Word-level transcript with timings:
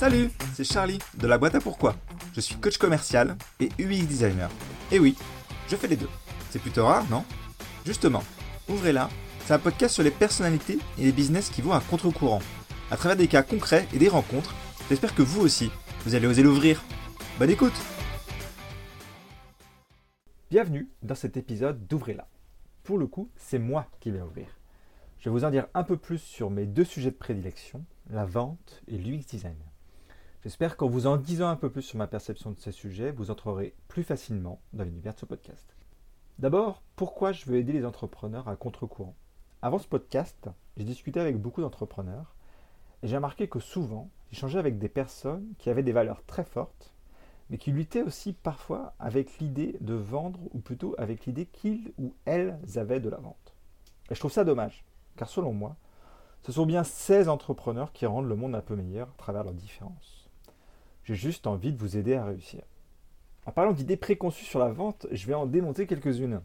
Salut, 0.00 0.30
c'est 0.54 0.64
Charlie 0.64 0.98
de 1.18 1.26
la 1.26 1.36
boîte 1.36 1.56
à 1.56 1.60
pourquoi. 1.60 1.94
Je 2.32 2.40
suis 2.40 2.54
coach 2.54 2.78
commercial 2.78 3.36
et 3.60 3.68
UX 3.78 4.06
designer. 4.06 4.48
Et 4.90 4.98
oui, 4.98 5.14
je 5.68 5.76
fais 5.76 5.88
les 5.88 5.96
deux. 5.96 6.08
C'est 6.48 6.58
plutôt 6.58 6.86
rare, 6.86 7.04
non? 7.10 7.22
Justement, 7.84 8.22
ouvrez-la, 8.70 9.10
c'est 9.44 9.52
un 9.52 9.58
podcast 9.58 9.92
sur 9.92 10.02
les 10.02 10.10
personnalités 10.10 10.78
et 10.96 11.04
les 11.04 11.12
business 11.12 11.50
qui 11.50 11.60
vont 11.60 11.74
à 11.74 11.82
contre-courant. 11.82 12.40
À 12.90 12.96
travers 12.96 13.14
des 13.14 13.28
cas 13.28 13.42
concrets 13.42 13.86
et 13.92 13.98
des 13.98 14.08
rencontres, 14.08 14.54
j'espère 14.88 15.14
que 15.14 15.20
vous 15.20 15.42
aussi, 15.42 15.70
vous 16.06 16.14
allez 16.14 16.26
oser 16.26 16.42
l'ouvrir. 16.42 16.82
Bonne 17.38 17.50
écoute 17.50 17.78
Bienvenue 20.50 20.88
dans 21.02 21.14
cet 21.14 21.36
épisode 21.36 21.86
d'Ouvrez-la. 21.86 22.26
Pour 22.84 22.96
le 22.96 23.06
coup, 23.06 23.28
c'est 23.36 23.58
moi 23.58 23.86
qui 24.00 24.10
vais 24.10 24.22
ouvrir. 24.22 24.46
Je 25.18 25.24
vais 25.28 25.30
vous 25.30 25.44
en 25.44 25.50
dire 25.50 25.66
un 25.74 25.82
peu 25.84 25.98
plus 25.98 26.22
sur 26.22 26.48
mes 26.48 26.64
deux 26.64 26.84
sujets 26.84 27.10
de 27.10 27.16
prédilection, 27.16 27.84
la 28.08 28.24
vente 28.24 28.80
et 28.88 28.96
l'UX 28.96 29.26
design. 29.28 29.56
J'espère 30.42 30.78
qu'en 30.78 30.88
vous 30.88 31.06
en 31.06 31.18
disant 31.18 31.50
un 31.50 31.56
peu 31.56 31.68
plus 31.68 31.82
sur 31.82 31.98
ma 31.98 32.06
perception 32.06 32.50
de 32.50 32.58
ces 32.58 32.72
sujets, 32.72 33.12
vous 33.12 33.30
entrerez 33.30 33.74
plus 33.88 34.04
facilement 34.04 34.62
dans 34.72 34.84
l'univers 34.84 35.12
de 35.12 35.18
ce 35.18 35.26
podcast. 35.26 35.76
D'abord, 36.38 36.82
pourquoi 36.96 37.32
je 37.32 37.44
veux 37.44 37.58
aider 37.58 37.74
les 37.74 37.84
entrepreneurs 37.84 38.48
à 38.48 38.56
contre-courant? 38.56 39.14
Avant 39.60 39.78
ce 39.78 39.86
podcast, 39.86 40.48
j'ai 40.78 40.84
discuté 40.84 41.20
avec 41.20 41.38
beaucoup 41.38 41.60
d'entrepreneurs 41.60 42.34
et 43.02 43.06
j'ai 43.06 43.16
remarqué 43.16 43.48
que 43.48 43.60
souvent, 43.60 44.08
j'échangeais 44.30 44.58
avec 44.58 44.78
des 44.78 44.88
personnes 44.88 45.46
qui 45.58 45.68
avaient 45.68 45.82
des 45.82 45.92
valeurs 45.92 46.24
très 46.24 46.44
fortes, 46.44 46.94
mais 47.50 47.58
qui 47.58 47.70
luttaient 47.70 48.00
aussi 48.00 48.32
parfois 48.32 48.94
avec 48.98 49.40
l'idée 49.40 49.76
de 49.82 49.92
vendre, 49.92 50.40
ou 50.52 50.60
plutôt 50.60 50.94
avec 50.96 51.26
l'idée 51.26 51.44
qu'ils 51.44 51.92
ou 51.98 52.14
elles 52.24 52.58
avaient 52.76 53.00
de 53.00 53.10
la 53.10 53.18
vente. 53.18 53.54
Et 54.10 54.14
je 54.14 54.20
trouve 54.20 54.32
ça 54.32 54.44
dommage, 54.44 54.86
car 55.16 55.28
selon 55.28 55.52
moi, 55.52 55.76
ce 56.40 56.52
sont 56.52 56.64
bien 56.64 56.82
ces 56.82 57.28
entrepreneurs 57.28 57.92
qui 57.92 58.06
rendent 58.06 58.28
le 58.28 58.36
monde 58.36 58.54
un 58.54 58.62
peu 58.62 58.74
meilleur 58.74 59.08
à 59.08 59.18
travers 59.18 59.44
leurs 59.44 59.52
différences. 59.52 60.19
J'ai 61.04 61.14
juste 61.14 61.46
envie 61.46 61.72
de 61.72 61.78
vous 61.78 61.96
aider 61.96 62.14
à 62.14 62.24
réussir. 62.24 62.62
En 63.46 63.52
parlant 63.52 63.72
d'idées 63.72 63.96
préconçues 63.96 64.44
sur 64.44 64.58
la 64.58 64.70
vente, 64.70 65.06
je 65.10 65.26
vais 65.26 65.34
en 65.34 65.46
démonter 65.46 65.86
quelques-unes. 65.86 66.40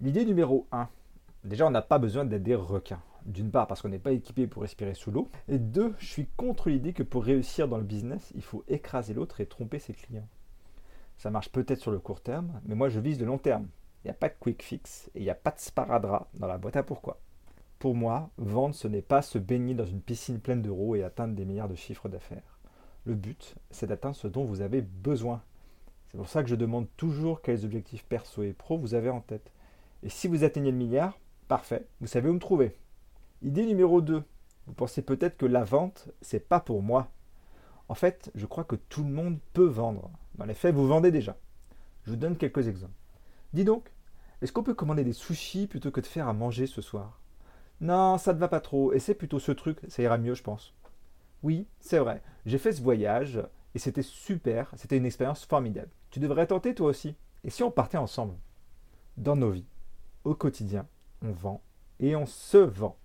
L'idée 0.00 0.24
numéro 0.24 0.66
1. 0.72 0.88
Déjà, 1.44 1.66
on 1.66 1.70
n'a 1.70 1.82
pas 1.82 1.98
besoin 1.98 2.24
d'être 2.24 2.42
des 2.42 2.54
requins. 2.54 3.02
D'une 3.26 3.50
part, 3.50 3.66
parce 3.66 3.82
qu'on 3.82 3.88
n'est 3.88 3.98
pas 3.98 4.12
équipé 4.12 4.46
pour 4.46 4.62
respirer 4.62 4.94
sous 4.94 5.10
l'eau. 5.10 5.28
Et 5.48 5.58
deux, 5.58 5.94
je 5.98 6.06
suis 6.06 6.26
contre 6.36 6.70
l'idée 6.70 6.92
que 6.92 7.02
pour 7.02 7.24
réussir 7.24 7.68
dans 7.68 7.78
le 7.78 7.84
business, 7.84 8.32
il 8.34 8.42
faut 8.42 8.64
écraser 8.68 9.14
l'autre 9.14 9.40
et 9.40 9.46
tromper 9.46 9.78
ses 9.78 9.92
clients. 9.92 10.28
Ça 11.18 11.30
marche 11.30 11.50
peut-être 11.50 11.80
sur 11.80 11.90
le 11.92 12.00
court 12.00 12.20
terme, 12.20 12.60
mais 12.64 12.74
moi 12.74 12.88
je 12.88 12.98
vise 12.98 13.20
le 13.20 13.26
long 13.26 13.38
terme. 13.38 13.68
Il 14.04 14.08
n'y 14.08 14.10
a 14.10 14.14
pas 14.14 14.28
de 14.28 14.34
quick 14.40 14.62
fix 14.62 15.08
et 15.14 15.20
il 15.20 15.22
n'y 15.22 15.30
a 15.30 15.36
pas 15.36 15.52
de 15.52 15.60
sparadrap 15.60 16.28
dans 16.34 16.48
la 16.48 16.58
boîte 16.58 16.76
à 16.76 16.82
pourquoi. 16.82 17.20
Pour 17.78 17.94
moi, 17.94 18.30
vendre, 18.38 18.74
ce 18.74 18.88
n'est 18.88 19.02
pas 19.02 19.22
se 19.22 19.38
baigner 19.38 19.74
dans 19.74 19.86
une 19.86 20.00
piscine 20.00 20.40
pleine 20.40 20.62
d'euros 20.62 20.96
et 20.96 21.04
atteindre 21.04 21.34
des 21.34 21.44
milliards 21.44 21.68
de 21.68 21.74
chiffres 21.76 22.08
d'affaires. 22.08 22.58
Le 23.04 23.14
but, 23.14 23.56
c'est 23.70 23.88
d'atteindre 23.88 24.16
ce 24.16 24.28
dont 24.28 24.44
vous 24.44 24.60
avez 24.60 24.80
besoin. 24.80 25.42
C'est 26.10 26.18
pour 26.18 26.28
ça 26.28 26.42
que 26.42 26.48
je 26.48 26.54
demande 26.54 26.86
toujours 26.96 27.42
quels 27.42 27.64
objectifs 27.64 28.04
perso 28.04 28.42
et 28.42 28.52
pro 28.52 28.78
vous 28.78 28.94
avez 28.94 29.10
en 29.10 29.20
tête. 29.20 29.50
Et 30.02 30.08
si 30.08 30.28
vous 30.28 30.44
atteignez 30.44 30.70
le 30.70 30.76
milliard, 30.76 31.18
parfait, 31.48 31.86
vous 32.00 32.06
savez 32.06 32.28
où 32.28 32.32
me 32.32 32.38
trouver. 32.38 32.76
Idée 33.42 33.66
numéro 33.66 34.00
2. 34.00 34.22
Vous 34.66 34.72
pensez 34.74 35.02
peut-être 35.02 35.36
que 35.36 35.46
la 35.46 35.64
vente, 35.64 36.10
c'est 36.20 36.48
pas 36.48 36.60
pour 36.60 36.82
moi. 36.82 37.10
En 37.88 37.94
fait, 37.94 38.30
je 38.36 38.46
crois 38.46 38.64
que 38.64 38.76
tout 38.76 39.02
le 39.02 39.10
monde 39.10 39.38
peut 39.52 39.66
vendre. 39.66 40.10
Dans 40.36 40.44
les 40.44 40.54
faits, 40.54 40.74
vous 40.74 40.86
vendez 40.86 41.10
déjà. 41.10 41.36
Je 42.04 42.10
vous 42.10 42.16
donne 42.16 42.36
quelques 42.36 42.68
exemples. 42.68 42.94
Dis 43.52 43.64
donc, 43.64 43.90
est-ce 44.40 44.52
qu'on 44.52 44.62
peut 44.62 44.74
commander 44.74 45.02
des 45.02 45.12
sushis 45.12 45.66
plutôt 45.66 45.90
que 45.90 46.00
de 46.00 46.06
faire 46.06 46.28
à 46.28 46.32
manger 46.32 46.66
ce 46.68 46.80
soir? 46.80 47.20
Non, 47.80 48.16
ça 48.16 48.32
ne 48.32 48.38
va 48.38 48.48
pas 48.48 48.60
trop, 48.60 48.92
et 48.92 49.00
c'est 49.00 49.14
plutôt 49.14 49.40
ce 49.40 49.50
truc, 49.50 49.78
ça 49.88 50.02
ira 50.02 50.18
mieux, 50.18 50.34
je 50.34 50.42
pense. 50.42 50.72
Oui, 51.42 51.66
c'est 51.80 51.98
vrai. 51.98 52.22
J'ai 52.46 52.58
fait 52.58 52.72
ce 52.72 52.82
voyage 52.82 53.40
et 53.74 53.78
c'était 53.78 54.02
super. 54.02 54.70
C'était 54.76 54.96
une 54.96 55.06
expérience 55.06 55.44
formidable. 55.44 55.90
Tu 56.10 56.20
devrais 56.20 56.46
tenter 56.46 56.74
toi 56.74 56.88
aussi. 56.88 57.16
Et 57.44 57.50
si 57.50 57.62
on 57.62 57.70
partait 57.70 57.98
ensemble 57.98 58.34
Dans 59.16 59.36
nos 59.36 59.50
vies, 59.50 59.66
au 60.24 60.34
quotidien, 60.34 60.86
on 61.22 61.32
vend 61.32 61.60
et 61.98 62.14
on 62.14 62.26
se 62.26 62.58
vend. 62.58 62.96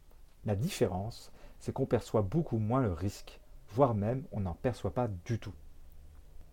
La 0.46 0.56
différence, 0.56 1.32
c'est 1.60 1.74
qu'on 1.74 1.86
perçoit 1.86 2.22
beaucoup 2.22 2.58
moins 2.58 2.82
le 2.82 2.94
risque, 2.94 3.40
voire 3.70 3.96
même 3.96 4.24
on 4.32 4.42
n'en 4.42 4.54
perçoit 4.54 4.94
pas 4.94 5.08
du 5.26 5.40
tout. 5.40 5.54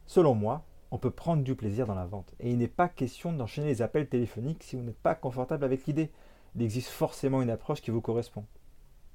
Selon 0.07 0.35
moi, 0.35 0.65
on 0.91 0.99
peut 0.99 1.11
prendre 1.11 1.43
du 1.43 1.55
plaisir 1.55 1.87
dans 1.87 1.95
la 1.95 2.07
vente. 2.07 2.35
Et 2.41 2.51
il 2.51 2.59
n'est 2.59 2.69
pas 2.69 2.89
question 2.89 3.33
d'enchaîner 3.33 3.67
les 3.69 3.83
appels 3.83 4.09
téléphoniques 4.09 4.63
si 4.63 4.77
vous 4.77 4.83
n'êtes 4.83 4.99
pas 4.99 5.15
confortable 5.15 5.65
avec 5.65 5.87
l'idée. 5.87 6.11
Il 6.55 6.63
existe 6.63 6.91
forcément 6.91 7.43
une 7.43 7.51
approche 7.51 7.83
qui 7.83 7.91
vous 7.91 8.01
correspond. 8.01 8.45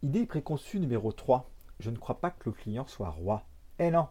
Idée 0.03 0.25
préconçue 0.25 0.79
numéro 0.79 1.11
3 1.11 1.49
je 1.79 1.89
ne 1.89 1.97
crois 1.97 2.19
pas 2.19 2.31
que 2.31 2.49
le 2.49 2.51
client 2.51 2.85
soit 2.87 3.09
roi. 3.09 3.43
Eh 3.79 3.91
non, 3.91 4.07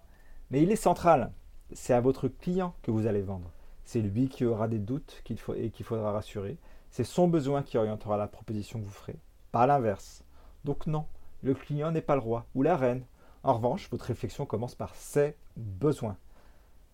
mais 0.51 0.63
il 0.63 0.71
est 0.71 0.77
central. 0.77 1.33
C'est 1.73 1.93
à 1.93 2.01
votre 2.01 2.29
client 2.29 2.75
que 2.83 2.91
vous 2.91 3.07
allez 3.07 3.23
vendre. 3.23 3.51
C'est 3.85 4.01
lui 4.01 4.29
qui 4.29 4.45
aura 4.45 4.69
des 4.69 4.79
doutes 4.79 5.21
qu'il 5.25 5.39
faut, 5.39 5.55
et 5.55 5.71
qu'il 5.71 5.85
faudra 5.85 6.13
rassurer. 6.13 6.57
C'est 6.91 7.05
son 7.05 7.29
besoin 7.29 7.63
qui 7.63 7.79
orientera 7.79 8.17
la 8.17 8.27
proposition 8.27 8.79
que 8.79 8.85
vous 8.85 8.91
ferez. 8.91 9.19
Pas 9.53 9.67
l'inverse. 9.67 10.25
Donc 10.65 10.87
non, 10.87 11.07
le 11.43 11.55
client 11.55 11.91
n'est 11.91 12.01
pas 12.01 12.15
le 12.15 12.23
roi 12.23 12.47
ou 12.55 12.63
la 12.63 12.77
reine. 12.77 13.05
En 13.43 13.55
revanche, 13.55 13.89
votre 13.91 14.07
réflexion 14.07 14.47
commence 14.47 14.75
par 14.75 14.95
ses 14.95 15.37
besoins. 15.57 16.17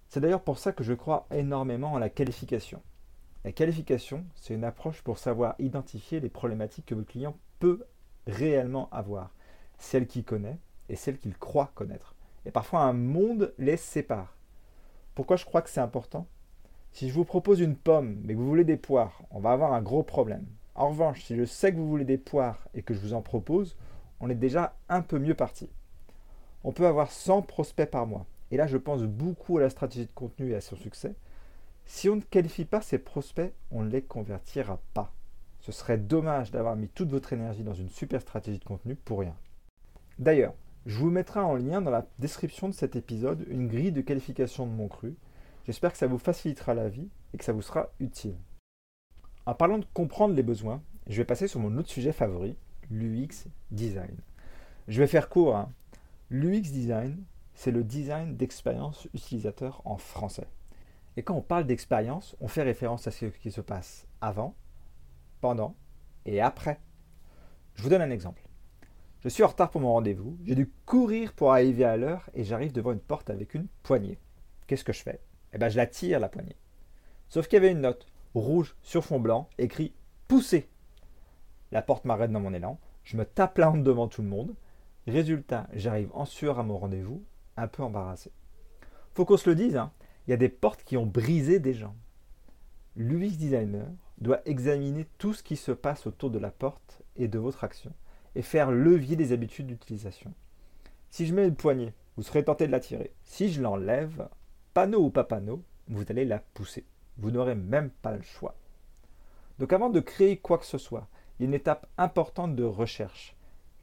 C'est 0.09 0.21
d'ailleurs 0.21 0.43
pour 0.43 0.59
ça 0.59 0.73
que 0.73 0.85
je 0.85 0.93
crois 0.93 1.27
énormément 1.31 1.93
en 1.93 1.99
la 1.99 2.11
qualification. 2.11 2.83
La 3.45 3.53
qualification, 3.53 4.25
c'est 4.37 4.55
une 4.55 4.65
approche 4.65 5.03
pour 5.03 5.19
savoir 5.19 5.55
identifier 5.59 6.21
les 6.21 6.29
problématiques 6.29 6.87
que 6.87 6.95
votre 6.95 7.09
client 7.11 7.37
peut 7.59 7.85
réellement 8.27 8.89
avoir 8.91 9.31
celle 9.85 10.07
qu'il 10.07 10.25
connaît 10.25 10.59
et 10.89 10.97
celle 10.97 11.19
qu'il 11.19 11.37
croit 11.37 11.71
connaître. 11.75 12.15
Et 12.47 12.51
parfois 12.51 12.81
un 12.81 12.93
monde 12.93 13.55
les 13.59 13.77
sépare. 13.77 14.37
Pourquoi 15.15 15.37
je 15.37 15.45
crois 15.45 15.63
que 15.63 15.71
c'est 15.71 15.81
important? 15.81 16.27
Si 16.93 17.09
je 17.09 17.15
vous 17.15 17.25
propose 17.25 17.61
une 17.61 17.77
pomme 17.77 18.21
mais 18.23 18.35
que 18.35 18.39
vous 18.39 18.49
voulez 18.49 18.65
des 18.65 18.77
poires, 18.77 19.23
on 19.31 19.41
va 19.41 19.53
avoir 19.53 19.73
un 19.73 19.83
gros 19.83 20.03
problème. 20.03 20.47
En 20.75 20.89
revanche, 20.89 21.23
si 21.23 21.37
je 21.37 21.45
sais 21.45 21.73
que 21.73 21.77
vous 21.77 21.89
voulez 21.89 22.05
des 22.05 22.19
poires 22.19 22.67
et 22.75 22.83
que 22.83 22.95
je 22.95 23.01
vous 23.01 23.15
en 23.15 23.23
propose, 23.23 23.77
on 24.21 24.31
est 24.31 24.35
déjà 24.35 24.77
un 24.89 25.03
peu 25.03 25.19
mieux 25.19 25.35
parti. 25.35 25.71
On 26.65 26.73
peut 26.73 26.87
avoir 26.87 27.11
100 27.13 27.43
prospects 27.43 27.91
par 27.91 28.07
mois. 28.07 28.27
Et 28.51 28.57
là, 28.57 28.67
je 28.67 28.77
pense 28.77 29.03
beaucoup 29.03 29.59
à 29.59 29.61
la 29.61 29.71
stratégie 29.71 30.07
de 30.07 30.13
contenu 30.15 30.51
et 30.51 30.57
à 30.57 30.61
son 30.61 30.77
succès. 30.77 31.15
Si 31.87 32.09
on 32.09 32.17
ne 32.17 32.21
qualifie 32.23 32.65
pas 32.65 32.81
ces 32.81 32.99
prospects, 32.99 33.53
on 33.71 33.83
ne 33.83 33.91
les 33.91 34.03
convertira 34.03 34.81
pas. 34.95 35.13
Ce 35.61 35.73
serait 35.73 35.99
dommage 35.99 36.51
d'avoir 36.51 36.77
mis 36.77 36.89
toute 36.89 37.11
votre 37.11 37.33
énergie 37.33 37.63
dans 37.63 37.75
une 37.75 37.89
super 37.91 38.21
stratégie 38.21 38.59
de 38.59 38.65
contenu 38.65 38.95
pour 38.97 39.21
rien. 39.21 39.37
D'ailleurs, 40.19 40.55
je 40.87 40.99
vous 40.99 41.11
mettrai 41.11 41.41
en 41.41 41.57
lien 41.57 41.81
dans 41.81 41.91
la 41.91 42.07
description 42.19 42.69
de 42.69 42.75
cet 42.75 42.95
épisode 42.95 43.45
une 43.49 43.69
grille 43.69 43.93
de 43.93 44.01
qualification 44.01 44.67
de 44.67 44.73
mon 44.73 44.87
cru. 44.87 45.15
J'espère 45.67 45.93
que 45.93 45.99
ça 45.99 46.07
vous 46.07 46.19
facilitera 46.19 46.75
la 46.75 46.89
vie 46.89 47.09
et 47.33 47.39
que 47.39 47.45
ça 47.45 47.53
vous 47.53 47.63
sera 47.63 47.91
utile. 48.01 48.37
En 49.47 49.55
parlant 49.55 49.79
de 49.79 49.87
comprendre 49.93 50.35
les 50.35 50.43
besoins, 50.43 50.83
je 51.09 51.17
vais 51.17 51.25
passer 51.25 51.49
sur 51.49 51.61
mon 51.61 51.77
autre 51.77 51.89
sujet 51.89 52.13
favori, 52.13 52.57
l'UX 52.91 53.47
design. 53.71 54.17
Je 54.89 55.01
vais 55.01 55.07
faire 55.07 55.29
court. 55.29 55.57
Hein. 55.57 55.71
L'UX 56.31 56.63
design, 56.63 57.25
c'est 57.55 57.71
le 57.71 57.83
design 57.83 58.37
d'expérience 58.37 59.09
utilisateur 59.15 59.83
en 59.85 59.97
français. 59.97 60.47
Et 61.17 61.23
quand 61.23 61.35
on 61.35 61.43
parle 61.43 61.67
d'expérience, 61.67 62.37
on 62.41 62.49
fait 62.49 62.63
référence 62.63 63.07
à 63.07 63.11
ce 63.11 63.27
qui 63.27 63.51
se 63.51 63.61
passe 63.61 64.07
avant, 64.21 64.55
pendant 65.41 65.75
et 66.25 66.41
après. 66.41 66.81
Je 67.75 67.83
vous 67.83 67.89
donne 67.89 68.03
un 68.03 68.11
exemple. 68.11 68.44
Je 69.25 69.31
suis 69.31 69.43
en 69.43 69.49
retard 69.49 69.71
pour 69.71 69.81
mon 69.81 69.95
rendez-vous, 69.95 70.37
j'ai 70.45 70.55
dû 70.55 70.71
courir 70.85 71.33
pour 71.33 71.51
arriver 71.51 71.85
à 71.85 71.97
l'heure 71.97 72.29
et 72.35 72.45
j'arrive 72.45 72.73
devant 72.73 72.93
une 72.93 73.01
porte 73.01 73.31
avec 73.31 73.55
une 73.55 73.69
poignée. 73.83 74.19
Qu'est-ce 74.67 74.85
que 74.85 74.93
je 74.93 75.03
fais? 75.03 75.19
Eh 75.55 75.59
bien, 75.59 75.71
je 75.71 75.79
la 75.79 75.87
tire, 75.87 76.21
la 76.21 76.29
poignée. 76.29 76.57
Sauf 77.31 77.49
qu'il 77.49 77.57
y 77.57 77.63
avait 77.65 77.73
une 77.73 77.81
note, 77.81 78.07
rouge 78.35 78.77
sur 78.83 79.03
fond 79.03 79.21
blanc, 79.21 79.49
écrit 79.57 79.95
Poussez. 80.29 80.69
La 81.73 81.81
porte 81.81 82.05
m'arrête 82.05 82.33
dans 82.33 82.41
mon 82.41 82.53
élan, 82.53 82.79
je 83.03 83.17
me 83.17 83.25
tape 83.25 83.57
la 83.57 83.71
honte 83.71 83.83
devant 83.83 84.09
tout 84.09 84.21
le 84.21 84.29
monde. 84.29 84.55
Résultat, 85.07 85.69
j'arrive 85.73 86.11
en 86.13 86.27
sueur 86.27 86.59
à 86.59 86.63
mon 86.63 86.77
rendez-vous, 86.77 87.25
un 87.57 87.67
peu 87.67 87.83
embarrassé. 87.83 88.31
Faut 89.15 89.25
qu'on 89.25 89.39
se 89.39 89.49
le 89.49 89.57
dise, 89.57 89.77
hein, 89.77 89.91
il 90.27 90.33
y 90.33 90.35
a 90.35 90.39
des 90.39 90.51
portes 90.51 90.85
qui 90.85 90.99
ont 90.99 91.07
brisé 91.07 91.61
des 91.61 91.73
gens. 91.73 91.97
L'UX 92.95 93.39
designer 93.39 93.87
doit 94.19 94.43
examiner 94.45 95.07
tout 95.17 95.33
ce 95.33 95.43
qui 95.43 95.57
se 95.57 95.73
passe 95.73 96.07
autour 96.07 96.29
de 96.29 96.39
la 96.39 96.51
porte 96.51 97.01
et 97.17 97.27
de 97.27 97.39
votre 97.39 97.65
action 97.65 97.95
et 98.35 98.43
faire 98.43 98.71
levier 98.71 99.17
des 99.17 99.33
habitudes 99.33 99.67
d'utilisation. 99.67 100.33
Si 101.11 101.27
je 101.27 101.35
mets 101.35 101.47
le 101.47 101.55
poignet, 101.55 101.95
vous 102.17 102.23
serez 102.23 102.45
tenté 102.45 102.67
de 102.67 102.73
la 102.73 102.81
tirer. 102.81 103.13
Si 103.23 103.53
je 103.53 103.63
l'enlève, 103.63 104.29
panneau 104.73 105.05
ou 105.05 105.11
pas 105.11 105.25
panneau, 105.25 105.63
vous 105.89 106.05
allez 106.09 106.25
la 106.25 106.39
pousser. 106.39 106.85
Vous 107.19 107.31
n'aurez 107.31 107.55
même 107.55 107.91
pas 107.91 108.13
le 108.17 108.23
choix. 108.23 108.57
Donc 109.59 109.73
avant 109.73 109.91
de 109.91 110.01
créer 110.01 110.37
quoi 110.39 110.59
que 110.59 110.67
ce 110.67 110.79
soit, 110.79 111.09
il 111.39 111.43
y 111.43 111.47
a 111.47 111.49
une 111.49 111.55
étape 111.55 111.89
importante 111.99 112.57
de 112.57 112.65
recherche. 112.65 113.37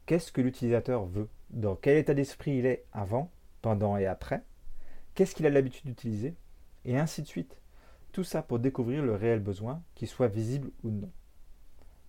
Qu'est-ce 0.05 0.31
que 0.31 0.41
l'utilisateur 0.41 1.05
veut? 1.05 1.29
Dans 1.49 1.75
quel 1.75 1.97
état 1.97 2.13
d'esprit 2.13 2.57
il 2.57 2.65
est 2.65 2.85
avant, 2.91 3.31
pendant 3.61 3.97
et 3.97 4.05
après? 4.05 4.43
Qu'est-ce 5.15 5.35
qu'il 5.35 5.45
a 5.45 5.49
l'habitude 5.49 5.85
d'utiliser? 5.85 6.35
Et 6.85 6.97
ainsi 6.97 7.21
de 7.21 7.27
suite. 7.27 7.57
Tout 8.11 8.23
ça 8.23 8.41
pour 8.41 8.59
découvrir 8.59 9.03
le 9.03 9.15
réel 9.15 9.39
besoin, 9.39 9.81
qu'il 9.95 10.07
soit 10.07 10.27
visible 10.27 10.71
ou 10.83 10.89
non. 10.89 11.11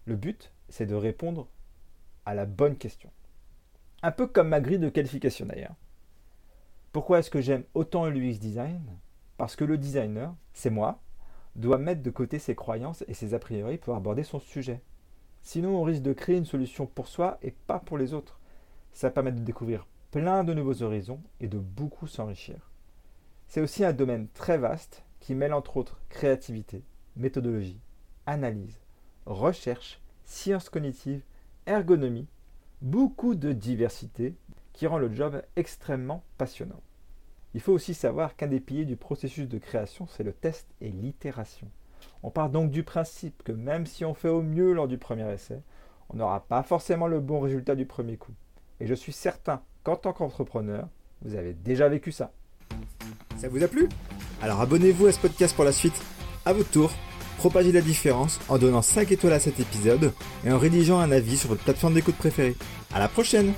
Le 0.05 0.17
but, 0.17 0.53
c'est 0.69 0.87
de 0.87 0.95
répondre 0.95 1.49
à 2.27 2.35
la 2.35 2.47
bonne 2.47 2.77
question. 2.77 3.11
Un 4.03 4.11
peu 4.11 4.27
comme 4.27 4.49
ma 4.49 4.61
grille 4.61 4.79
de 4.79 4.89
qualification 4.89 5.47
d'ailleurs. 5.47 5.77
Pourquoi 6.93 7.21
est-ce 7.21 7.31
que 7.31 7.41
j'aime 7.41 7.65
autant 7.75 8.07
le 8.07 8.19
UX 8.19 8.39
design? 8.39 8.83
Parce 9.37 9.57
que 9.57 9.65
le 9.65 9.79
designer, 9.79 10.35
c'est 10.53 10.71
moi, 10.71 11.01
doit 11.57 11.79
mettre 11.79 12.03
de 12.03 12.11
côté 12.11 12.39
ses 12.39 12.55
croyances 12.55 13.05
et 13.09 13.15
ses 13.15 13.35
a 13.35 13.39
priori 13.39 13.79
pour 13.79 13.95
aborder 13.95 14.25
son 14.25 14.41
sujet. 14.41 14.81
Sinon, 15.43 15.77
on 15.77 15.83
risque 15.83 16.03
de 16.03 16.13
créer 16.13 16.37
une 16.37 16.45
solution 16.45 16.87
pour 16.87 17.09
soi 17.09 17.39
et 17.43 17.51
pas 17.51 17.79
pour 17.79 17.99
les 17.99 18.15
autres. 18.15 18.39
Ça 18.93 19.11
permet 19.11 19.33
de 19.33 19.41
découvrir 19.41 19.87
plein 20.11 20.45
de 20.45 20.55
nouveaux 20.55 20.83
horizons 20.83 21.21
et 21.41 21.49
de 21.49 21.59
beaucoup 21.59 22.07
s'enrichir. 22.07 22.71
C'est 23.49 23.61
aussi 23.61 23.85
un 23.85 23.93
domaine 23.93 24.29
très 24.29 24.59
vaste 24.59 25.05
qui 25.21 25.35
mêle 25.35 25.53
entre 25.55 25.77
autres 25.77 26.01
créativité, 26.09 26.83
méthodologie, 27.17 27.81
analyse, 28.27 28.81
recherche, 29.27 30.01
sciences 30.25 30.69
cognitives, 30.69 31.23
ergonomie, 31.67 32.27
beaucoup 32.81 33.35
de 33.35 33.53
diversité 33.53 34.35
qui 34.73 34.87
rend 34.87 34.99
le 34.99 35.13
job 35.15 35.43
extrêmement 35.57 36.23
passionnant. 36.39 36.81
Il 37.55 37.61
faut 37.61 37.73
aussi 37.73 37.95
savoir 37.95 38.37
qu'un 38.37 38.47
des 38.47 38.61
piliers 38.61 38.87
du 38.87 38.97
processus 38.97 39.49
de 39.49 39.59
création, 39.59 40.07
c'est 40.07 40.23
le 40.23 40.33
test 40.33 40.67
et 40.81 40.89
l'itération. 40.91 41.69
On 42.23 42.31
part 42.31 42.51
donc 42.51 42.71
du 42.71 42.83
principe 42.83 43.43
que 43.43 43.53
même 43.53 43.87
si 43.87 44.05
on 44.05 44.15
fait 44.15 44.29
au 44.29 44.43
mieux 44.43 44.73
lors 44.73 44.89
du 44.89 44.99
premier 44.99 45.31
essai, 45.33 45.61
on 46.09 46.17
n'aura 46.17 46.41
pas 46.41 46.63
forcément 46.63 47.07
le 47.07 47.21
bon 47.21 47.41
résultat 47.41 47.75
du 47.75 47.87
premier 47.87 48.17
coup. 48.17 48.33
Et 48.81 48.87
je 48.87 48.95
suis 48.95 49.13
certain 49.13 49.63
qu'en 49.85 49.97
tant 49.97 50.13
qu'entrepreneur, 50.13 50.89
vous 51.23 51.35
avez 51.37 51.53
déjà 51.53 51.89
vécu 51.89 52.11
ça. 52.11 52.33
Ça 53.37 53.49
vous 53.49 53.63
a 53.63 53.69
plu? 53.69 53.89
Alors 54.41 54.61
abonnez-vous 54.61 55.07
à 55.07 55.13
ce 55.13 55.21
podcast 55.21 55.55
pour 55.55 55.65
la 55.65 55.73
suite. 55.73 56.01
À 56.45 56.53
votre 56.53 56.71
tour, 56.71 56.91
propagez 57.43 57.73
la 57.73 57.81
différence 57.81 58.39
en 58.49 58.57
donnant 58.57 58.83
5 58.83 59.11
étoiles 59.11 59.33
à 59.33 59.41
cet 59.41 59.59
épisode 59.59 60.13
et 60.47 60.53
en 60.53 60.59
rédigeant 60.59 61.01
un 61.01 61.11
avis 61.11 61.37
sur 61.37 61.49
votre 61.49 61.65
plateforme 61.65 61.95
d'écoute 61.95 62.15
préférée. 62.15 62.55
À 62.95 63.01
la 63.01 63.09
prochaine 63.09 63.53